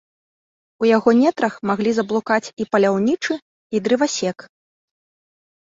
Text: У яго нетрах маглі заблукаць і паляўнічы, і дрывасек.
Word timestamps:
У 0.83 0.87
яго 0.97 1.13
нетрах 1.19 1.53
маглі 1.71 1.91
заблукаць 1.97 2.49
і 2.65 2.69
паляўнічы, 2.73 3.33
і 3.77 3.87
дрывасек. 3.89 4.37